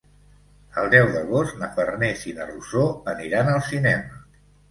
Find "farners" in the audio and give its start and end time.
1.75-2.25